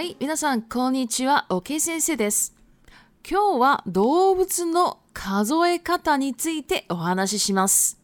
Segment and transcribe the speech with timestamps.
[0.00, 1.44] はい、皆さん、こんにちは。
[1.50, 2.54] OK 先生です。
[3.30, 8.00] 今日は動物の数え方についてお話しします。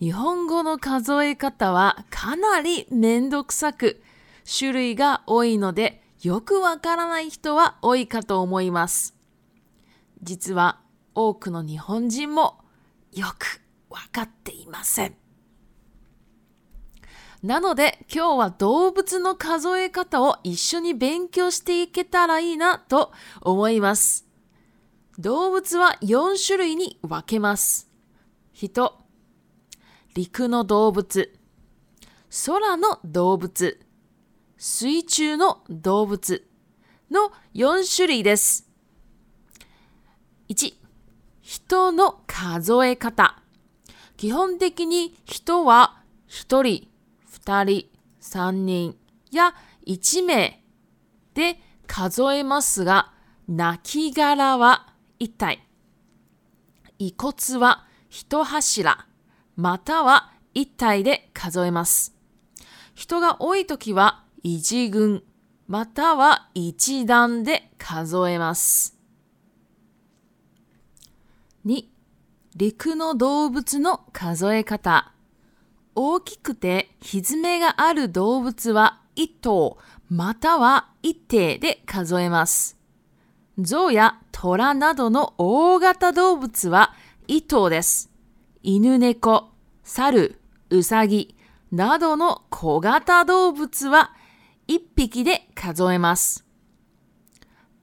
[0.00, 4.00] 日本語の数え方はかなりめんどくさく、
[4.50, 9.14] 種類が多いので、よくわからない人は多いかと思います。
[10.22, 10.80] 実は
[11.14, 12.56] 多くの日本人も
[13.12, 15.14] よくわかっていません。
[17.46, 24.26] なので今日は動物の数え方を一緒に勉強していけたらいいなと思います。
[25.20, 27.88] 動物は4種類に分けます。
[28.52, 28.98] 人、
[30.16, 31.32] 陸の動物、
[32.46, 33.78] 空の動物、
[34.58, 36.44] 水中の動物
[37.12, 38.68] の4種類です。
[40.48, 40.72] 1、
[41.68, 43.40] 人の数え方。
[44.16, 46.88] 基本的に人は1人、
[47.48, 47.84] 二人、
[48.18, 48.96] 三人
[49.30, 50.64] や一名
[51.34, 53.12] で数えますが、
[53.48, 54.88] 亡きは
[55.20, 55.64] 一体、
[56.98, 59.06] 遺骨は一柱、
[59.54, 62.16] または一体で数えます。
[62.96, 65.22] 人が多い時は一群、
[65.68, 68.98] または一段で数えます。
[71.64, 71.84] 2、
[72.56, 75.12] 陸の動物の数え方。
[75.96, 79.78] 大きくてひずめがある動物は1頭
[80.10, 82.76] または1艇で数えます。
[83.58, 86.92] 象や虎などの大型動物は
[87.28, 88.10] 1頭です。
[88.62, 89.48] 犬猫、
[89.84, 91.34] 猿、うさぎ
[91.72, 94.12] などの小型動物は
[94.68, 96.44] 1匹で数えます。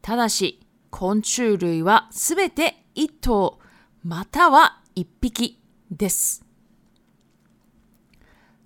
[0.04, 0.60] ただし、
[0.92, 3.58] 昆虫類はすべて1頭
[4.04, 5.60] または1匹
[5.90, 6.46] です。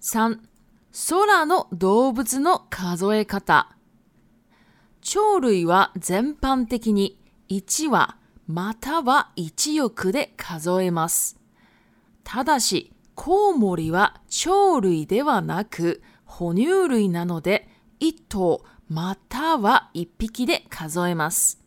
[0.10, 0.40] 3、
[1.10, 3.76] 空の動物の数え方。
[5.04, 7.20] 鳥類は全般的に
[7.50, 8.16] 1羽
[8.48, 11.38] または1翼で数えます。
[12.24, 17.68] ただし、コウモリは鳥類ではなく哺乳類なので
[18.00, 21.62] 1頭または1匹で数えます。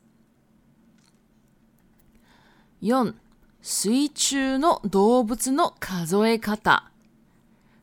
[2.82, 3.12] 4.
[3.60, 6.89] 水中の動物の数え方。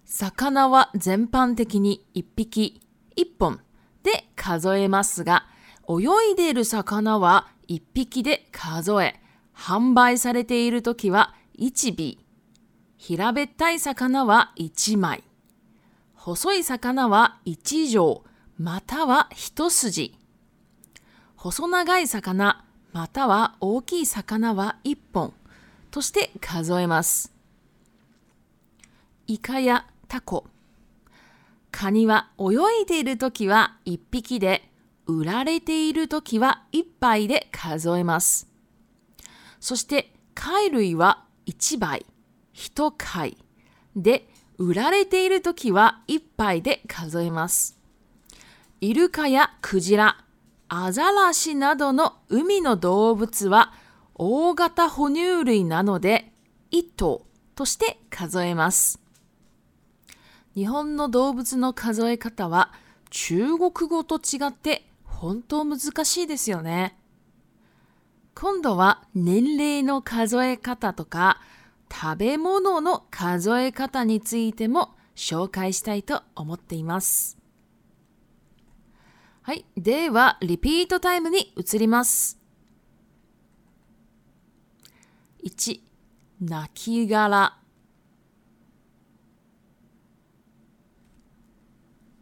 [0.09, 2.81] 魚は全般的に1匹
[3.17, 3.59] 1本
[4.03, 5.43] で数えますが、
[5.87, 9.19] 泳いでいる魚は1匹で数え、
[9.53, 12.17] 販売されている時は1尾。
[12.95, 15.25] 平べったい魚は1枚。
[16.15, 18.21] 細い魚は1畳
[18.57, 20.17] または一筋。
[21.35, 22.63] 細長い魚、
[22.93, 25.33] または大きい魚は1本
[25.91, 27.33] として数えます。
[29.27, 30.45] イカやタコ。
[31.71, 34.69] カニは泳いでいる時は1匹で、
[35.05, 38.47] 売られている時は1杯で数えます。
[39.59, 42.05] そして貝類は1杯、
[42.53, 43.37] 1貝
[43.95, 44.27] で、
[44.59, 47.77] 売られている時は1杯で数えます。
[48.81, 50.23] イルカやクジラ、
[50.67, 53.73] アザラシなどの海の動物は
[54.15, 56.31] 大型哺乳類なので
[56.73, 57.25] 1頭
[57.55, 58.99] として数えます。
[60.57, 62.73] 日本の動物の数え方は
[63.11, 66.97] 中国語と違って本当難しいですよね。
[68.33, 71.39] 今度は年齢の数え方とか
[71.93, 77.37] 食べ物の数え方についても紹介したいと思っています。
[79.43, 79.63] はい。
[79.77, 82.41] では、リピートタイムに移ります。
[85.45, 85.79] 1、
[86.41, 87.59] 泣き殻。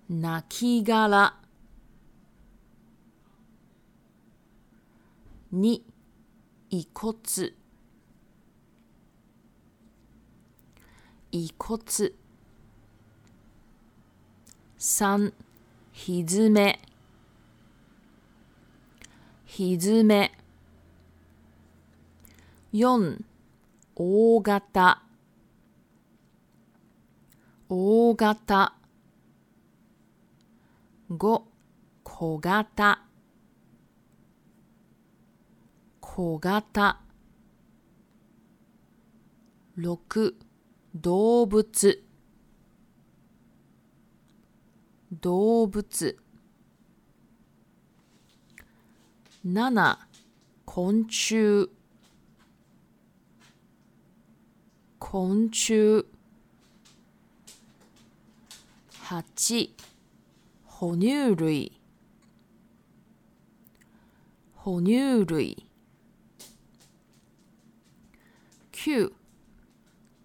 [0.07, 0.47] 泣
[0.83, 1.33] き殻
[5.51, 5.81] 2
[6.69, 7.15] 遺骨
[11.31, 11.83] 遺骨
[14.77, 15.33] 3
[15.91, 16.79] ひずめ
[19.45, 20.31] ひずめ
[22.73, 23.21] 4
[23.95, 25.01] 大型
[27.67, 28.73] 大型
[31.07, 31.43] 五、
[32.03, 32.65] 小型
[36.01, 36.99] 小型
[39.77, 40.33] 6
[41.01, 41.99] 動物
[45.21, 46.17] 動物
[49.45, 49.97] 7
[50.65, 51.69] 昆虫
[54.97, 56.03] 昆虫
[59.03, 59.69] 8
[60.77, 60.97] 哺乳
[61.37, 61.71] 類
[64.61, 64.89] 哺乳
[65.23, 65.59] 類
[68.73, 69.09] 九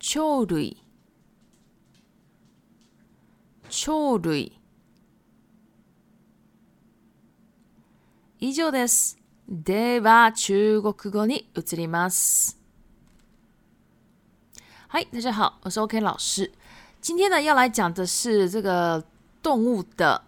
[0.01, 0.77] 鳥類
[3.71, 4.53] 鳥類
[8.41, 9.17] 以上です。
[9.49, 12.59] では、中国語に移ります。
[14.89, 16.51] はい大家好，我是 OK 老师。
[17.01, 19.05] 今天呢，要来讲的是这个
[19.41, 20.25] 动物的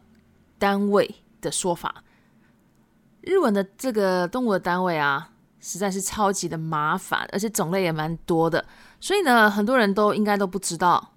[0.63, 2.05] 单位的说法，
[3.23, 8.65] 日文的这个动物的单位啊，实在是超级的麻烦，而且种类也蛮多的，
[9.01, 11.15] 所以呢，很多人都应该都不知道。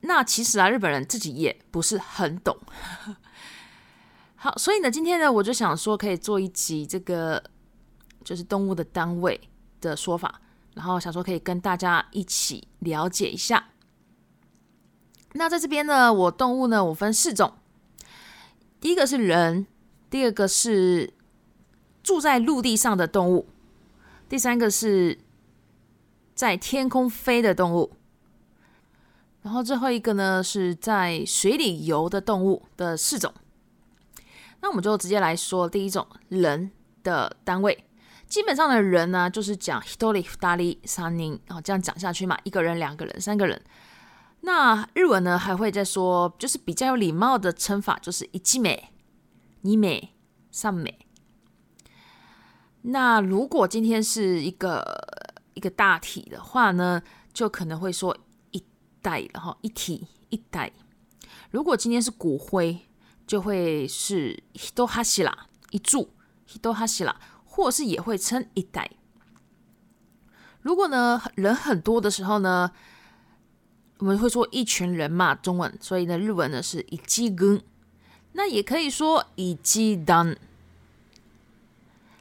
[0.00, 2.56] 那其实啊，日本人自己也不是很懂。
[4.34, 7.40] 好，所以呢，今天呢，我就想说可以做一集这个，
[8.24, 9.40] 就是动物的单位
[9.80, 10.40] 的说法，
[10.74, 13.68] 然后想说可以跟大家一起了解一下。
[15.34, 17.52] 那在这边呢，我动物呢，我分四种。
[18.82, 19.64] 第一个是人，
[20.10, 21.12] 第二个是
[22.02, 23.46] 住在陆地上的动物，
[24.28, 25.16] 第三个是
[26.34, 27.92] 在天空飞的动物，
[29.42, 33.32] 然后最后一个呢是在水里游的动物的四种。
[34.60, 36.68] 那我们就直接来说第一种人”
[37.04, 37.84] 的单位，
[38.26, 43.62] 基本上的人呢就是讲 h i o ひとり、二 n 三人后这样讲下去嘛，一个人、两个人、三个人。
[44.44, 48.92] 那日文呢还会再说，就是比较有礼貌的称法，就是一季美、
[49.62, 50.14] 你美、
[50.50, 51.06] 上美。
[52.82, 54.84] 那如果今天是一个
[55.54, 57.00] 一个大体的话呢，
[57.32, 58.16] 就可能会说
[58.50, 58.60] 一
[59.00, 60.72] 代然后一体一代。
[61.52, 62.80] 如果今天是骨灰，
[63.24, 66.12] 就会是一都哈西拉一柱，
[66.52, 68.90] 一都哈西拉，或是也会称一代。
[70.60, 72.72] 如果呢人很多的时候呢？
[74.02, 77.62] 我们会说一群人嘛，中文，所以呢，日文呢是一鸡跟，
[78.32, 80.36] 那也可以说一基单。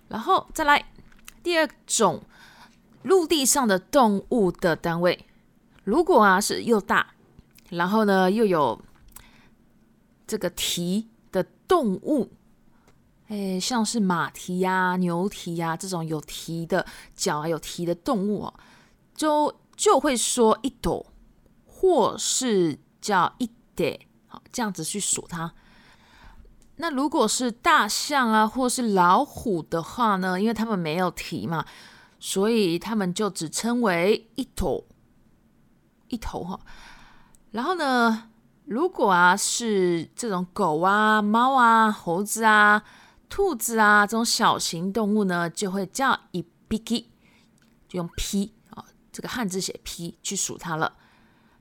[0.08, 0.86] 然后再来
[1.42, 2.22] 第二种，
[3.02, 5.26] 陆地上的动物的单位，
[5.84, 7.16] 如果啊是又大，
[7.72, 8.80] 然后呢又有
[10.28, 12.30] 这个蹄的动物，
[13.30, 16.86] 哎，像是马蹄呀、牛蹄呀这种有蹄的
[17.16, 18.54] 脚啊、有蹄的动物啊，
[19.16, 21.08] 就就会说一朵。
[21.82, 25.52] 或是叫一点，好，这样子去数它。
[26.76, 30.40] 那如果是大象啊，或是老虎的话呢？
[30.40, 31.66] 因为他们没有蹄嘛，
[32.20, 34.86] 所以他们就只称为一头
[36.10, 36.60] 一头哈。
[37.50, 38.30] 然后呢，
[38.66, 42.84] 如果啊是这种狗啊、猫啊、猴子啊、
[43.28, 47.10] 兔子啊这种小型动物呢，就会叫一匹，
[47.90, 50.98] 就用“p 啊这个汉字写“p 去数它了。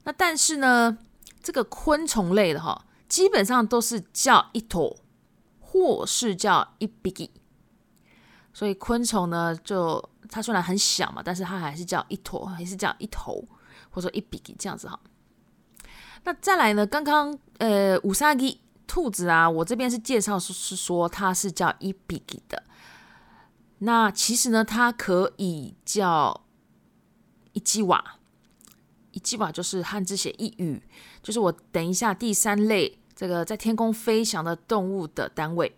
[0.05, 0.99] 那但是呢，
[1.43, 4.97] 这个昆虫类的哈，基本上都是叫一坨，
[5.61, 7.31] 或是叫一比几。
[8.53, 13.45] 所以昆虫呢，就它虽然很小嘛，但是它还是叫一坨，还是叫一头，
[13.91, 14.99] 或者说一比几这样子哈。
[16.25, 22.63] 那再来呢，刚刚呃，五杀鸡兔子啊，我这边是介绍是说它是叫一比几的。
[23.83, 26.47] 那其实呢，它可以叫
[27.53, 28.17] 一基瓦。
[29.23, 30.81] 基本上就是汉字写一羽，
[31.23, 35.73] 就是我等一下第三类这个在天空飞翔的动物的单位。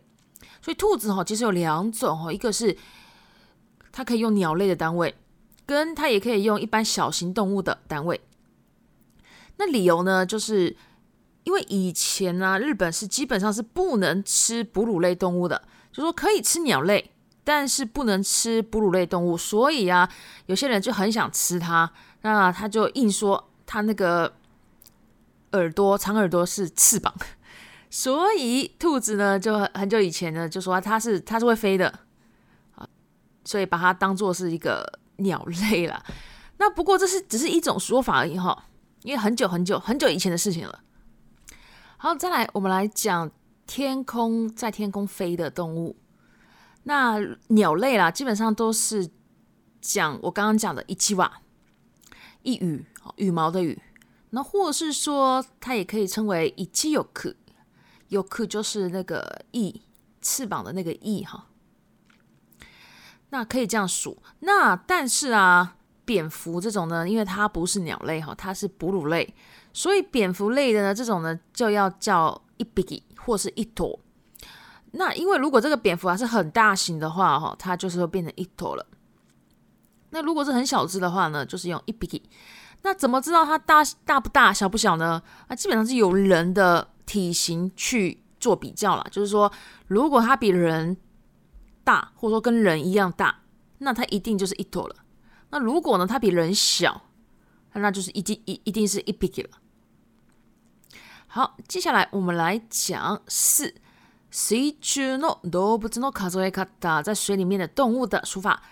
[0.61, 2.76] 所以兔子哈其实有两种哈，一个是
[3.90, 5.14] 它可以用鸟类的单位，
[5.66, 8.20] 跟它也可以用一般小型动物的单位。
[9.56, 10.75] 那理由呢，就是
[11.44, 17.12] 因为以前呢日本是基本上是不能吃哺乳类动物的，就说可以吃鸟类。
[17.44, 20.08] 但是不能吃哺乳类动物，所以啊，
[20.46, 21.90] 有些人就很想吃它，
[22.22, 24.32] 那他就硬说他那个
[25.52, 27.12] 耳朵长耳朵是翅膀，
[27.90, 31.88] 所以兔子呢，就很久以前呢，就说它是它是会飞的，
[32.76, 32.87] 啊，
[33.44, 36.02] 所以把它当做是一个鸟类了。
[36.58, 38.66] 那不过这是只是一种说法而已哈，
[39.02, 40.78] 因为很久很久很久以前的事情了。
[41.96, 43.28] 好，再来我们来讲
[43.66, 45.96] 天空在天空飞的动物。
[46.84, 47.16] 那
[47.48, 49.08] 鸟类啦，基本上都是
[49.80, 51.38] 讲我刚刚讲的一七瓦，
[52.42, 52.84] 一羽，
[53.16, 53.80] 羽毛的羽。
[54.30, 57.32] 那或是说，它也可以称为一七有 i
[58.08, 59.82] 有 k 就是那个翼，
[60.20, 61.48] 翅膀的那个翼哈。
[63.30, 64.20] 那可以这样数。
[64.40, 69.34] 那但是啊，蝙蝠这种呢，因为它不是鸟类哈，它是哺乳类，
[69.72, 74.00] 所以蝙蝠类的呢，这种呢就要叫一比或是一朵。
[74.92, 78.87] 那因为如果这个蝙蝠啊是很大型的话，哈，它就是会变成一坨了。
[80.11, 82.22] 那如果是很小只的话呢，就是用一匹。
[82.82, 85.22] 那怎么知道它大大不大、小、不小呢？
[85.49, 89.06] 啊，基本上是有人的体型去做比较了。
[89.11, 89.50] 就是说，
[89.87, 90.94] 如果它比人
[91.84, 93.40] 大，或者说跟人一样大，
[93.78, 94.96] 那它一定就是一坨了。
[95.50, 97.02] 那如果呢，它比人小，
[97.72, 99.50] 那就是一定一一定是一匹了。
[101.28, 103.75] 好，接下来我们来讲四。
[104.32, 105.20] 水中
[107.04, 108.62] 在水里面的动物的数法，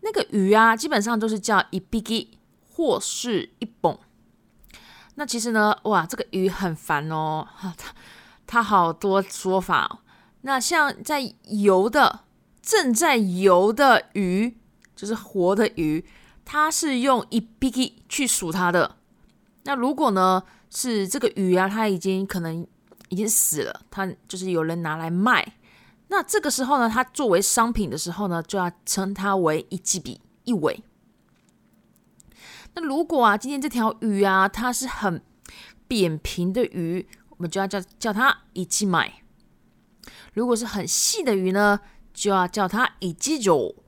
[0.00, 2.36] 那个鱼啊，基本上都是叫一匹鸡
[2.72, 3.96] 或是一蹦。
[5.14, 7.46] 那其实呢，哇，这个鱼很烦哦，
[7.78, 7.94] 它
[8.48, 10.00] 它好多说法。
[10.40, 12.24] 那像在游的，
[12.60, 14.56] 正在游的鱼，
[14.96, 16.04] 就是活的鱼，
[16.44, 18.96] 它是用一匹鸡去数它的。
[19.62, 22.66] 那如果呢，是这个鱼啊，它已经可能。
[23.14, 25.56] 已经死了，它就是有人拿来卖。
[26.08, 30.82] 那这个时候呢，它作为商品的时候呢，就要称它为一季笔一尾。
[32.74, 35.22] 那如果啊，今天这条鱼啊，它是很
[35.86, 39.22] 扁平的鱼，我们就要叫叫它一季买。
[40.32, 41.78] 如果是很细的鱼呢，
[42.12, 43.84] 就要叫它一季肉，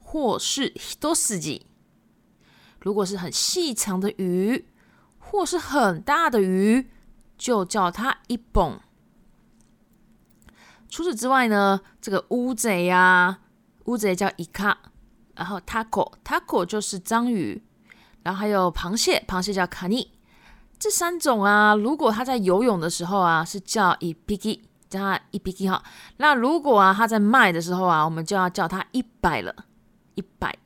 [0.00, 1.66] 或是一多四季。
[2.80, 4.66] 如果是很细长的鱼，
[5.18, 6.90] 或是很大的鱼。
[7.38, 8.78] 就叫他一蹦。
[10.90, 13.38] 除此之外呢，这个乌贼啊，
[13.84, 14.76] 乌贼叫伊卡，
[15.36, 17.62] 然后 taco taco 就是章鱼，
[18.24, 20.10] 然后还有螃蟹，螃蟹叫卡尼。
[20.78, 25.82] 这三种啊，如果他在游泳的时候啊，是叫伊 p i k 叫他伊 p i k 哈。
[26.18, 29.54] 那如果啊他在卖的时候啊，我们就要叫他一百了，
[30.16, 30.56] 一百。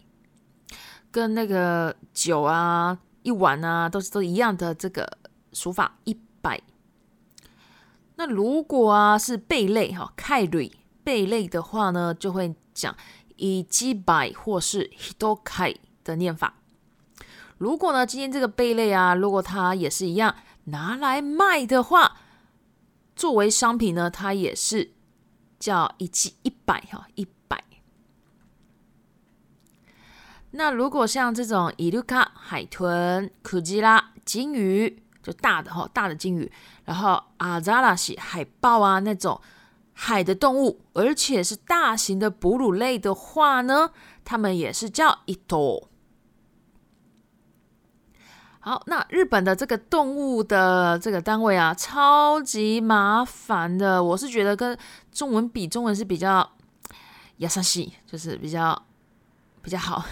[1.10, 5.06] 跟那个酒啊、一碗啊，都是都一样的这个
[5.52, 6.16] 数法一。
[6.42, 6.60] 百。
[8.16, 10.70] 那如果啊是贝类哈凯瑞
[11.02, 12.94] 贝类的话呢，就会讲
[13.36, 16.56] 以一百或是 hidokai 的念法。
[17.56, 20.34] 如果呢今天这个贝类啊，如果它也是一样
[20.64, 22.18] 拿来卖的话，
[23.16, 24.92] 作为商品呢，它也是
[25.58, 26.10] 叫以
[26.42, 27.64] 一百哈一百。
[30.54, 35.01] 那如果像这种伊鲁卡海豚、ク吉拉、金鱼。
[35.22, 36.50] 就大的哈，大的鲸鱼，
[36.84, 39.40] 然后阿扎拉西海豹啊，那种
[39.94, 43.90] 海的动物，而且是大型的哺乳类的话呢，
[44.24, 45.88] 它们也是叫一头。
[48.60, 54.76] 好，那日本的这个动物的这个单位啊，超级麻烦的，我是觉得跟
[55.10, 56.48] 中文比，中文是比较
[57.38, 58.80] 雅上西，就是比较
[59.62, 60.04] 比较好。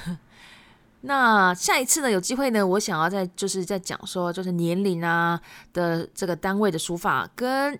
[1.02, 2.10] 那下一次呢？
[2.10, 5.40] 有机会呢，我想要再就是再讲说，就是年龄啊
[5.72, 7.78] 的这个单位的书法跟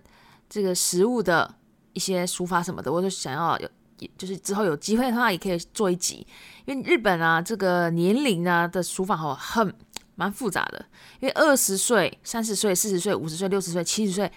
[0.49, 1.53] 这个食物的
[1.93, 3.69] 一些书法什么的，我就想要有，
[4.17, 6.27] 就是之后有机会的话也可以做一集，
[6.65, 9.73] 因为日本啊这个年龄啊的书法哈很
[10.15, 10.83] 蛮复杂的，
[11.21, 14.33] 因为二十岁、三十岁、四十岁、五十岁、六十岁、七十岁、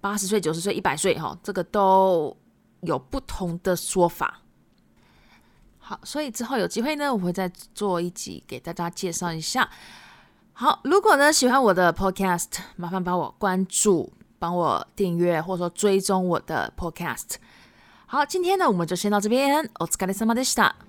[0.00, 2.36] 八十岁、九十岁、一百岁哈，这个都
[2.80, 4.42] 有不同的说法。
[5.88, 9.70] 好，所以之后有机会呢，我会再做一集给大家介绍一下。
[10.52, 17.34] 好，如果呢喜欢我的 podcast，麻烦帮我关注、帮我订阅或者说追踪我的 podcast。
[18.06, 20.85] 好，今天呢我们就先到这边，otsukaresama d e s t a